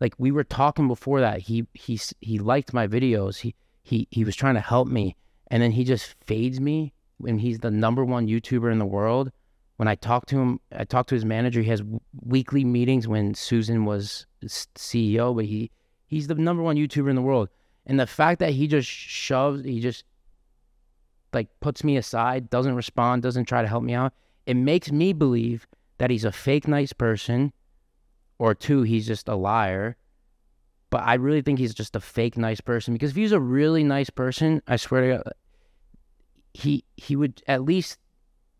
[0.00, 3.38] like we were talking before that, he he he liked my videos.
[3.38, 5.16] He he he was trying to help me,
[5.48, 9.30] and then he just fades me when he's the number one YouTuber in the world.
[9.76, 11.60] When I talk to him, I talk to his manager.
[11.60, 11.82] He has
[12.22, 15.70] weekly meetings when Susan was CEO, but he
[16.06, 17.48] He's the number one YouTuber in the world.
[17.86, 20.04] And the fact that he just shoves, he just
[21.32, 24.12] like puts me aside, doesn't respond, doesn't try to help me out,
[24.46, 25.66] it makes me believe
[25.98, 27.52] that he's a fake nice person,
[28.38, 29.96] or two, he's just a liar.
[30.94, 33.82] But I really think he's just a fake nice person because if he's a really
[33.82, 35.32] nice person, I swear to God,
[36.52, 37.98] he he would at least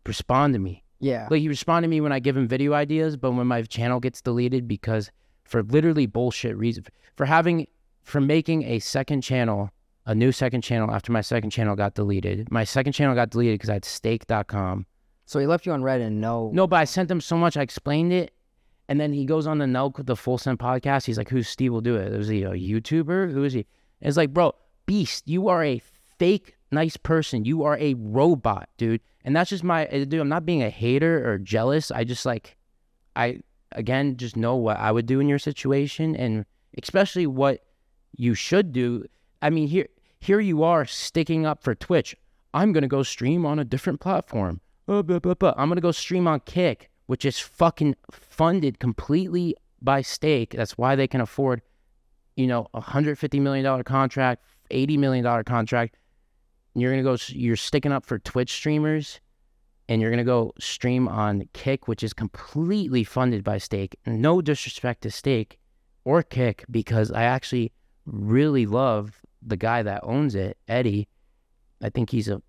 [0.05, 0.83] respond to me.
[0.99, 1.29] Yeah.
[1.31, 4.01] Like he responded to me when I give him video ideas, but when my channel
[4.01, 5.11] gets deleted because
[5.45, 7.67] for literally bullshit reasons for having
[8.03, 9.69] for making a second channel
[10.05, 13.53] a new second channel after my second channel got deleted my second channel got deleted
[13.53, 14.85] because i had stake.com
[15.25, 17.55] so he left you on read and no no but i sent him so much
[17.55, 18.33] i explained it
[18.87, 21.71] and then he goes on the Nelk the full send podcast he's like who's steve
[21.71, 23.65] will do it is he a youtuber who is he
[24.01, 24.53] it's like bro
[24.85, 25.81] beast you are a
[26.17, 30.45] fake nice person you are a robot dude and that's just my dude i'm not
[30.45, 32.57] being a hater or jealous i just like
[33.15, 33.39] i
[33.75, 36.45] again, just know what I would do in your situation and
[36.81, 37.63] especially what
[38.15, 39.05] you should do.
[39.41, 39.87] I mean, here
[40.19, 42.15] here you are sticking up for Twitch.
[42.53, 44.61] I'm gonna go stream on a different platform.
[44.87, 45.03] Uh.
[45.07, 50.51] I'm gonna go stream on Kick, which is fucking funded completely by stake.
[50.51, 51.61] That's why they can afford,
[52.35, 55.97] you know, a hundred fifty million dollar contract, eighty million dollar contract.
[56.73, 57.17] You're gonna go.
[57.29, 59.19] You're sticking up for Twitch streamers
[59.87, 63.95] and you're to go stream on Kick, which is completely funded by Stake.
[64.05, 65.59] No disrespect to Stake
[66.03, 67.71] or Kick, because I actually
[68.05, 71.07] really love the guy that owns it, Eddie.
[71.81, 72.41] I think he's a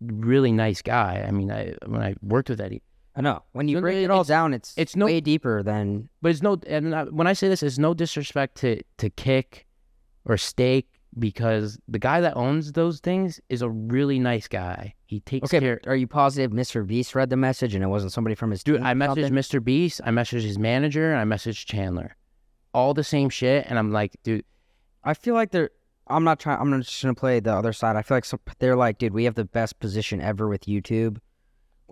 [0.00, 1.24] really nice guy.
[1.26, 2.82] I mean, I when I worked with Eddie,
[3.14, 6.08] I know when you break it all down, it's it's no, way deeper than.
[6.22, 9.66] But it's no, and I, when I say this, it's no disrespect to to Kick
[10.24, 14.94] or Stake because the guy that owns those things is a really nice guy.
[15.06, 15.80] He takes okay, care.
[15.86, 16.86] Are you positive Mr.
[16.86, 18.80] Beast read the message and it wasn't somebody from his dude?
[18.80, 19.62] I messaged Mr.
[19.62, 20.00] Beast.
[20.04, 21.12] I messaged his manager.
[21.12, 22.16] and I messaged Chandler.
[22.72, 24.44] All the same shit, and I'm like, dude.
[25.04, 25.70] I feel like they're.
[26.06, 26.58] I'm not trying.
[26.58, 27.96] I'm just gonna play the other side.
[27.96, 31.18] I feel like some, they're like, dude, we have the best position ever with YouTube.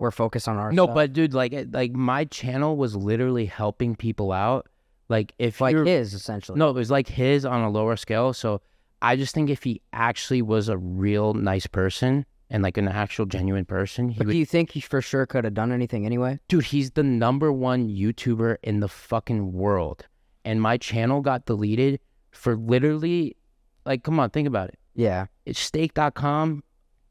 [0.01, 0.71] We're focused on our.
[0.71, 0.95] No, stuff.
[0.95, 4.67] but dude, like, eh, like my channel was literally helping people out.
[5.09, 6.57] Like if like his essentially.
[6.57, 8.33] No, it was like his on a lower scale.
[8.33, 8.61] So
[8.99, 13.27] I just think if he actually was a real nice person and like an actual
[13.27, 16.07] genuine person, he but would, do you think he for sure could have done anything
[16.07, 16.39] anyway?
[16.47, 20.07] Dude, he's the number one YouTuber in the fucking world.
[20.43, 21.99] And my channel got deleted
[22.31, 23.37] for literally
[23.85, 24.79] like come on, think about it.
[24.95, 25.27] Yeah.
[25.45, 26.63] It's stake.com.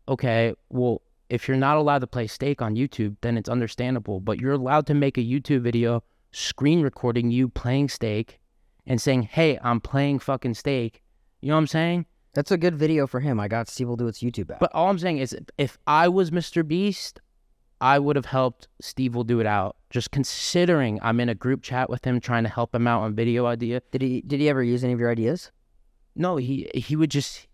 [0.09, 4.21] Okay, well, if you're not allowed to play stake on YouTube, then it's understandable.
[4.21, 8.41] But you're allowed to make a YouTube video screen recording you playing stake
[8.87, 11.03] and saying, Hey, I'm playing fucking stake
[11.41, 12.07] you know what I'm saying?
[12.35, 13.41] That's a good video for him.
[13.41, 14.61] I got Steve will do its YouTube app.
[14.61, 16.67] But all I'm saying is, if I was Mr.
[16.67, 17.21] Beast,
[17.81, 19.77] I would have helped Steve will do it out.
[19.89, 23.15] Just considering I'm in a group chat with him, trying to help him out on
[23.15, 23.81] video idea.
[23.91, 24.21] Did he?
[24.21, 25.51] Did he ever use any of your ideas?
[26.15, 27.47] No, he he would just.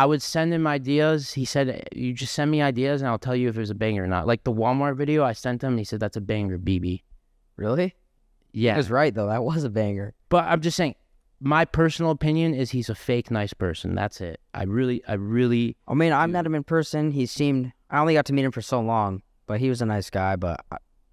[0.00, 1.34] I would send him ideas.
[1.34, 4.04] He said, "You just send me ideas, and I'll tell you if there's a banger
[4.04, 5.72] or not." Like the Walmart video, I sent him.
[5.72, 7.02] and he said, "That's a banger, BB."
[7.56, 7.94] Really?
[8.50, 8.72] Yeah.
[8.72, 9.26] He was right though.
[9.26, 10.14] That was a banger.
[10.30, 10.94] But I'm just saying,
[11.38, 13.94] my personal opinion is he's a fake nice person.
[13.94, 14.40] That's it.
[14.54, 15.76] I really, I really.
[15.86, 17.10] I mean, I met him in person.
[17.10, 17.74] He seemed.
[17.90, 20.36] I only got to meet him for so long, but he was a nice guy.
[20.36, 20.64] But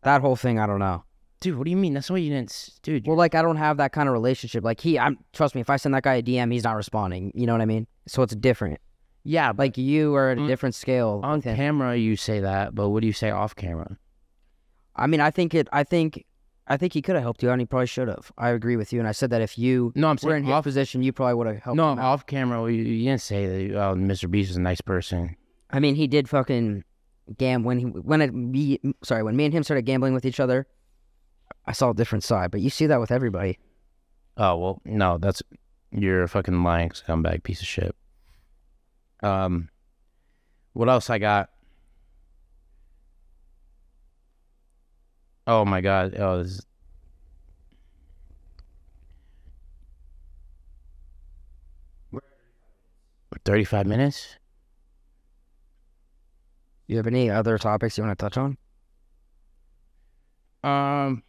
[0.04, 1.04] that whole thing, I don't know.
[1.40, 1.94] Dude, what do you mean?
[1.94, 3.06] That's why you didn't, dude.
[3.06, 4.64] Well, like I don't have that kind of relationship.
[4.64, 5.62] Like he, I'm trust me.
[5.62, 7.32] If I send that guy a DM, he's not responding.
[7.36, 7.86] You know what I mean?
[8.08, 8.80] So it's different.
[9.24, 11.20] Yeah, Like you are at a On- different scale.
[11.24, 13.98] on camera you say that, but what do you say off camera?
[14.96, 15.68] I mean, I think it.
[15.72, 16.26] I think.
[16.70, 18.30] I think he could have helped you out, and he probably should have.
[18.38, 20.44] I agree with you, and I said that if you No, I'm were in saying
[20.46, 20.64] his off.
[20.66, 21.78] position, you probably would have helped.
[21.78, 22.62] No, off camera.
[22.70, 23.76] You, you didn't say that.
[23.78, 24.30] Oh, Mr.
[24.30, 25.38] Beast is a nice person.
[25.70, 26.84] I mean, he did fucking
[27.38, 30.40] gam when he when it me sorry when me and him started gambling with each
[30.42, 30.68] other.
[31.68, 33.60] I saw a different side, but you see that with everybody.
[34.38, 35.44] Oh well, no, that's
[35.92, 37.96] you're a fucking lying scumbag piece of shit.
[39.22, 39.70] Um,
[40.74, 41.50] what else I got?
[45.46, 46.16] Oh my god!
[46.18, 46.66] Oh, this is...
[53.46, 54.36] thirty-five minutes.
[56.88, 58.58] You have any other topics you want to touch on?
[60.64, 61.24] Um,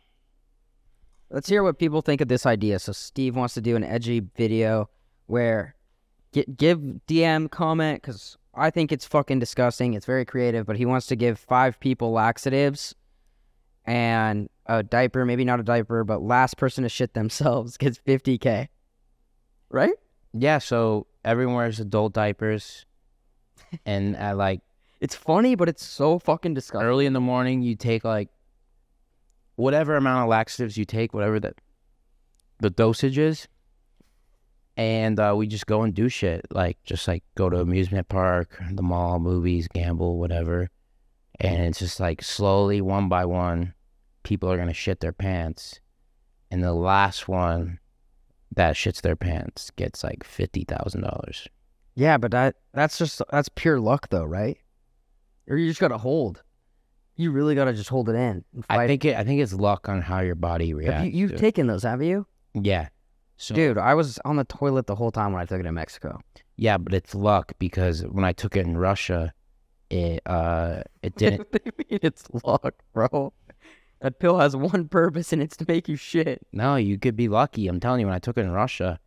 [1.30, 2.78] Let's hear what people think of this idea.
[2.78, 4.88] So Steve wants to do an edgy video
[5.26, 5.74] where
[6.32, 9.94] get, give DM comment because I think it's fucking disgusting.
[9.94, 12.94] It's very creative, but he wants to give five people laxatives
[13.84, 18.68] and a diaper, maybe not a diaper, but last person to shit themselves gets 50k.
[19.70, 19.94] Right?
[20.32, 20.58] yeah.
[20.58, 22.86] So everyone wears adult diapers,
[23.86, 24.60] and at like
[25.00, 26.86] It's funny, but it's so fucking disgusting.
[26.86, 28.28] early in the morning you take like
[29.58, 31.54] whatever amount of laxatives you take whatever that
[32.60, 33.48] the dosage is
[34.76, 38.56] and uh, we just go and do shit like just like go to amusement park
[38.72, 40.68] the mall movies gamble whatever
[41.40, 43.74] and it's just like slowly one by one
[44.22, 45.80] people are gonna shit their pants
[46.50, 47.78] and the last one
[48.54, 51.48] that shits their pants gets like fifty thousand dollars
[51.94, 54.56] Yeah, but that that's just that's pure luck though, right?
[55.48, 56.42] Or you just gotta hold.
[57.18, 58.44] You really gotta just hold it in.
[58.70, 61.30] I think it I think it's luck on how your body reacts Have you, you've
[61.30, 61.40] to it.
[61.40, 62.26] taken those, have you?
[62.54, 62.88] yeah
[63.38, 65.72] so Dude, I was on the toilet the whole time when I took it in
[65.74, 66.20] Mexico.
[66.56, 69.32] Yeah, but it's luck because when I took it in Russia,
[69.90, 71.46] it uh it didn't.
[71.52, 73.32] What do you mean it's luck, bro?
[74.00, 76.46] That pill has one purpose and it's to make you shit.
[76.52, 77.68] no, you could be lucky.
[77.68, 78.98] I'm telling you, when I took it in Russia,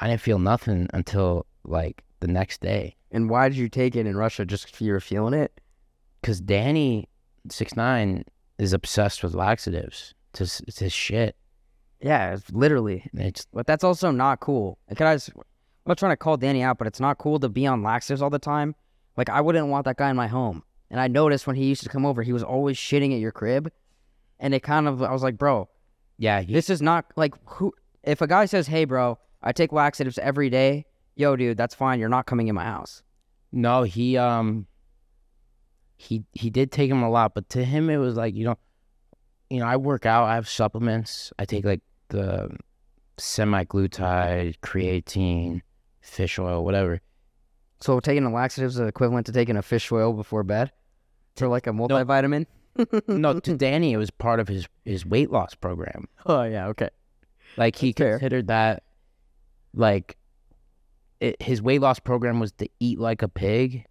[0.00, 2.96] I didn't feel nothing until like the next day.
[3.10, 4.44] And why did you take it in Russia?
[4.44, 5.60] Just you were feeling it?
[6.22, 7.08] Cause Danny
[7.52, 8.24] six nine
[8.58, 10.14] is obsessed with laxatives.
[10.30, 11.36] It's his, it's his shit.
[12.00, 13.08] Yeah, it's literally.
[13.14, 14.78] It's But that's also not cool.
[14.88, 15.42] Like, I just, I'm
[15.86, 18.30] not trying to call Danny out, but it's not cool to be on laxatives all
[18.30, 18.74] the time.
[19.16, 20.62] Like, I wouldn't want that guy in my home.
[20.90, 23.32] And I noticed when he used to come over, he was always shitting at your
[23.32, 23.70] crib.
[24.38, 25.68] And it kind of, I was like, bro,
[26.18, 26.40] yeah.
[26.40, 27.72] He, this is not like who.
[28.04, 31.98] If a guy says, hey, bro, I take laxatives every day, yo, dude, that's fine.
[32.00, 33.02] You're not coming in my house.
[33.52, 34.66] no, he um.
[35.98, 38.56] He he did take him a lot, but to him it was like you know,
[39.50, 40.24] you know I work out.
[40.24, 41.32] I have supplements.
[41.38, 42.56] I take like the
[43.18, 45.60] semaglutide, creatine,
[46.00, 47.00] fish oil, whatever.
[47.80, 50.72] So taking a laxatives is equivalent to taking a fish oil before bed
[51.36, 52.46] for like a multivitamin.
[53.08, 56.08] no, to Danny, it was part of his his weight loss program.
[56.26, 56.90] Oh yeah, okay.
[57.56, 58.18] Like he That's fair.
[58.18, 58.84] considered that,
[59.74, 60.16] like,
[61.18, 63.84] it, his weight loss program was to eat like a pig,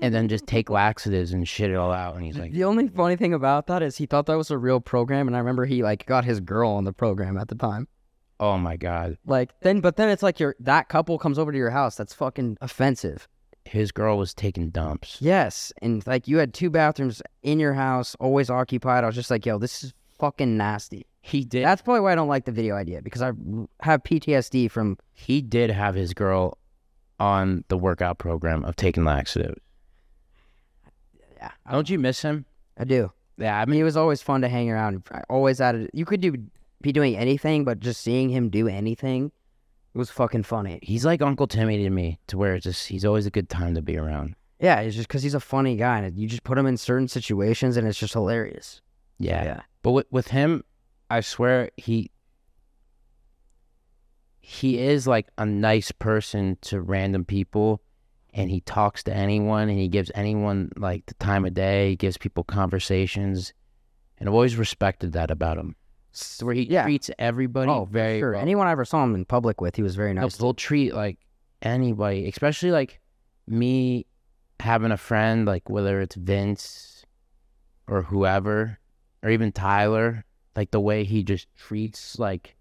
[0.00, 2.16] and then just take laxatives and shit it all out.
[2.16, 4.58] And he's like, the only funny thing about that is he thought that was a
[4.58, 7.54] real program, and I remember he like got his girl on the program at the
[7.54, 7.88] time.
[8.38, 11.58] "Oh my god, Like then, but then it's like your that couple comes over to
[11.58, 11.96] your house.
[11.96, 13.28] That's fucking offensive.
[13.66, 18.16] his girl was taking dumps." Yes, and like you had two bathrooms in your house,
[18.18, 19.04] always occupied.
[19.04, 21.04] I was just like, yo, this is fucking nasty.
[21.22, 21.66] He did.
[21.66, 23.32] That's probably why I don't like the video idea because I
[23.82, 24.96] have PTSD from.
[25.12, 26.56] he did have his girl
[27.18, 29.60] on the workout program of taking laxatives.
[31.40, 32.44] Yeah, Don't you miss him?
[32.78, 33.12] I do.
[33.38, 35.02] Yeah, I mean, he was always fun to hang around.
[35.10, 35.90] I always added.
[35.94, 36.34] You could do
[36.82, 39.32] be doing anything, but just seeing him do anything,
[39.94, 40.78] was fucking funny.
[40.82, 43.74] he's like Uncle Timmy to me, to where it's just he's always a good time
[43.74, 44.34] to be around.
[44.60, 47.08] Yeah, it's just because he's a funny guy, and you just put him in certain
[47.08, 48.82] situations, and it's just hilarious.
[49.18, 49.44] Yeah.
[49.44, 49.60] Yeah.
[49.82, 50.64] But with, with him,
[51.08, 52.10] I swear he
[54.40, 57.80] he is like a nice person to random people
[58.34, 61.96] and he talks to anyone and he gives anyone like the time of day, he
[61.96, 63.52] gives people conversations.
[64.18, 65.74] And I've always respected that about him.
[66.40, 66.82] Where he Yeah.
[66.84, 68.32] treats everybody oh, very sure.
[68.32, 68.40] well.
[68.40, 70.38] Anyone I ever saw him in public with, he was very No, nice.
[70.38, 71.18] he'll treat like
[71.62, 73.00] anybody, especially like
[73.46, 74.06] me
[74.58, 77.04] having a friend, like whether it's Vince
[77.86, 78.78] or whoever,
[79.22, 80.24] or even Tyler,
[80.56, 82.56] like the way he just treats, like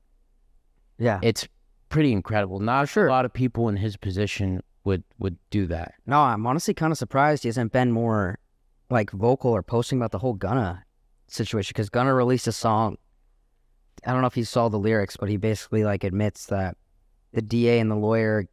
[0.97, 1.19] yeah.
[1.23, 1.47] it's
[1.89, 2.59] pretty incredible.
[2.59, 3.07] Not Sure.
[3.07, 5.93] a lot of people in his position would would do that.
[6.05, 8.39] No, I'm honestly kind of surprised he hasn't been more
[8.89, 10.83] like vocal or posting about the whole Gunna
[11.27, 12.97] situation because Gunna released a song.
[14.05, 16.75] I don't know if you saw the lyrics, but he basically like admits that
[17.33, 18.47] the DA and the lawyer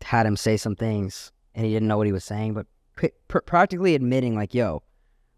[0.00, 3.06] had him say some things and he didn't know what he was saying, but pr-
[3.26, 4.82] pr- practically admitting like, "Yo,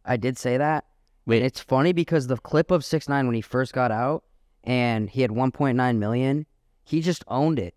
[0.04, 0.84] I did say that."
[1.24, 1.38] Wait.
[1.38, 4.24] And it's funny because the clip of six nine when he first got out
[4.64, 6.46] and he had 1.9 million,
[6.84, 7.74] he just owned it.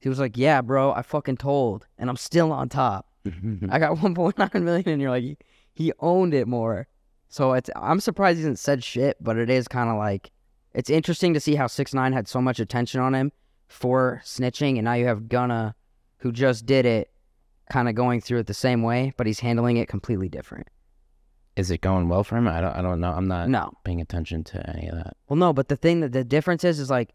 [0.00, 3.06] He was like, "Yeah, bro, I fucking told, and I'm still on top.
[3.70, 6.88] I got 1.9 million." And you're like, he, owned it more.
[7.28, 10.30] So it's I'm surprised he hasn't said shit, but it is kind of like
[10.74, 13.30] it's interesting to see how six nine had so much attention on him
[13.68, 15.74] for snitching, and now you have Gunna,
[16.18, 17.10] who just did it,
[17.70, 20.66] kind of going through it the same way, but he's handling it completely different.
[21.56, 22.48] Is it going well for him?
[22.48, 22.72] I don't.
[22.74, 23.12] I don't know.
[23.12, 25.16] I'm not No, paying attention to any of that.
[25.28, 27.10] well, no, but the thing that the difference is is like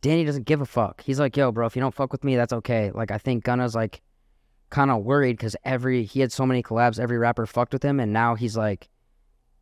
[0.00, 1.02] Danny doesn't give a fuck.
[1.02, 2.90] He's like, yo, bro, if you don't fuck with me, that's okay.
[2.92, 4.00] Like I think Gunna's like
[4.70, 7.98] kind of worried because every he had so many collabs, every rapper fucked with him,
[8.00, 8.88] and now he's like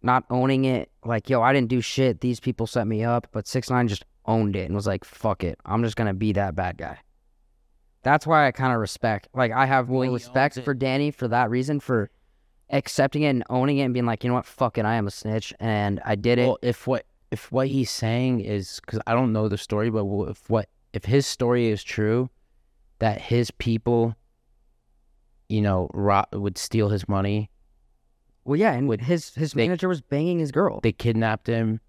[0.02, 0.90] not owning it.
[1.04, 2.20] Like, yo, I didn't do shit.
[2.20, 5.44] These people set me up, but six nine just owned it and was like, fuck
[5.44, 6.98] it, I'm just gonna be that bad guy.
[8.02, 9.28] That's why I kind of respect.
[9.34, 12.10] Like, I have more Well, respect for Danny for that reason, for
[12.70, 15.06] accepting it and owning it and being like, you know what, fuck it, I am
[15.06, 16.46] a snitch and I did it.
[16.46, 20.04] Well, if what if what he's saying is because I don't know the story, but
[20.28, 22.30] if what if his story is true,
[23.00, 24.14] that his people,
[25.48, 27.50] you know, ro- would steal his money,
[28.44, 30.80] Well, yeah, and Would his his they- manager was banging his girl.
[30.82, 31.80] they kidnapped him,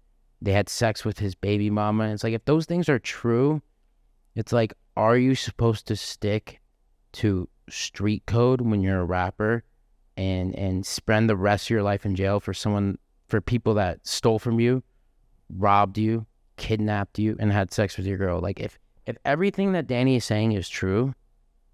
[0.42, 2.04] they had sex with his baby mama.
[2.04, 3.62] And it's like if those things are true,
[4.34, 6.60] it's like, are you supposed to stick
[7.12, 9.62] to street code when you're a rapper,
[10.16, 14.04] and and spend the rest of your life in jail for someone for people that
[14.06, 14.82] stole from you,
[15.56, 16.26] robbed you,
[16.56, 18.40] kidnapped you, and had sex with your girl?
[18.40, 21.14] Like if if everything that Danny is saying is true,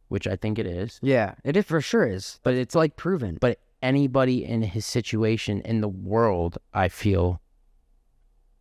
[0.08, 3.38] which I think it is, yeah, it is for sure is, but it's like proven.
[3.40, 7.40] but anybody in his situation in the world, I feel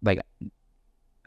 [0.01, 0.19] like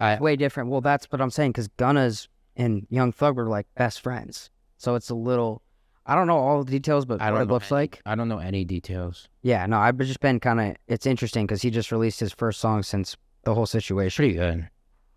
[0.00, 0.70] I way different.
[0.70, 4.94] Well, that's what I'm saying because Gunna's and Young Thug were like best friends, so
[4.94, 5.62] it's a little.
[6.08, 8.02] I don't know all the details, but I what don't it know looks any- like.
[8.06, 9.28] I don't know any details.
[9.42, 10.76] Yeah, no, I've just been kind of.
[10.88, 13.16] It's interesting because he just released his first song since
[13.46, 14.22] the whole situation.
[14.22, 14.68] Pretty good.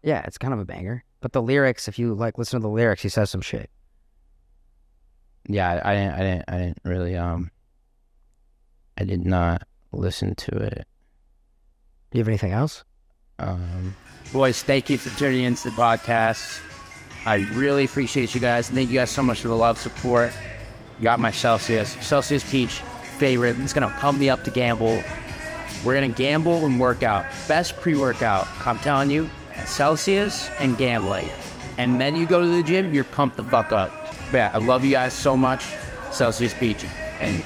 [0.03, 1.03] Yeah, it's kind of a banger.
[1.19, 3.69] But the lyrics, if you like listen to the lyrics, he says some shit.
[5.47, 6.13] Yeah, I, I didn't.
[6.13, 6.45] I didn't.
[6.47, 7.17] I didn't really.
[7.17, 7.51] Um,
[8.97, 10.85] I did not listen to it.
[12.11, 12.85] Do you have anything else?
[13.39, 13.95] Um,
[14.31, 16.61] Boys, thank you for tuning into the podcast.
[17.25, 18.69] I really appreciate you guys.
[18.69, 20.31] Thank you guys so much for the love, support.
[21.01, 21.93] Got my Celsius.
[22.05, 22.81] Celsius Peach
[23.17, 23.59] favorite.
[23.59, 25.03] It's going to pump me up to gamble.
[25.83, 27.25] We're going to gamble and work out.
[27.47, 28.47] Best pre workout.
[28.65, 29.29] I'm telling you,
[29.65, 31.29] Celsius and gambling.
[31.77, 33.91] And then you go to the gym, you're pumped the fuck up.
[34.33, 35.65] Yeah, I love you guys so much.
[36.11, 36.85] Celsius Peach.
[37.19, 37.43] And